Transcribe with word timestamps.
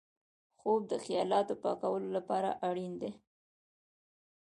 خوب 0.59 0.81
د 0.91 0.93
خیالاتو 1.03 1.53
پاکولو 1.63 2.09
لپاره 2.17 2.49
اړین 2.67 2.93
دی 3.01 3.11